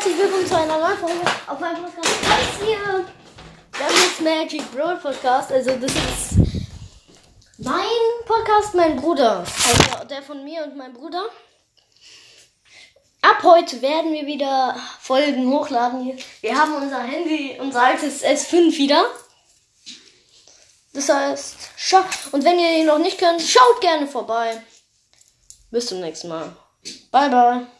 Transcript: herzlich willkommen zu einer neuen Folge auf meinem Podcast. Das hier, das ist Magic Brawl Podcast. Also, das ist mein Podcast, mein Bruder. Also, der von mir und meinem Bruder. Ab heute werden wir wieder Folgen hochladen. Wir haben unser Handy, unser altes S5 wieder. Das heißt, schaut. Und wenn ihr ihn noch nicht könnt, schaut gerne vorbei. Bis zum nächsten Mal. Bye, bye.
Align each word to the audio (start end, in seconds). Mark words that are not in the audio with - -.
herzlich 0.00 0.18
willkommen 0.18 0.46
zu 0.46 0.56
einer 0.56 0.78
neuen 0.78 0.96
Folge 0.96 1.20
auf 1.46 1.60
meinem 1.60 1.82
Podcast. 1.82 2.08
Das 2.22 2.66
hier, 2.66 3.06
das 3.72 3.92
ist 3.92 4.20
Magic 4.22 4.72
Brawl 4.72 4.96
Podcast. 4.96 5.52
Also, 5.52 5.72
das 5.72 5.92
ist 5.92 6.38
mein 7.58 7.84
Podcast, 8.24 8.74
mein 8.74 8.96
Bruder. 8.96 9.40
Also, 9.40 10.04
der 10.08 10.22
von 10.22 10.42
mir 10.42 10.64
und 10.64 10.74
meinem 10.74 10.94
Bruder. 10.94 11.26
Ab 13.20 13.42
heute 13.42 13.82
werden 13.82 14.14
wir 14.14 14.26
wieder 14.26 14.74
Folgen 15.00 15.50
hochladen. 15.50 16.18
Wir 16.40 16.56
haben 16.56 16.76
unser 16.76 17.02
Handy, 17.02 17.58
unser 17.60 17.82
altes 17.82 18.24
S5 18.24 18.78
wieder. 18.78 19.04
Das 20.94 21.10
heißt, 21.10 21.56
schaut. 21.76 22.06
Und 22.32 22.42
wenn 22.44 22.58
ihr 22.58 22.78
ihn 22.78 22.86
noch 22.86 22.98
nicht 22.98 23.18
könnt, 23.18 23.42
schaut 23.42 23.82
gerne 23.82 24.06
vorbei. 24.06 24.62
Bis 25.70 25.88
zum 25.88 26.00
nächsten 26.00 26.28
Mal. 26.28 26.56
Bye, 27.12 27.28
bye. 27.28 27.79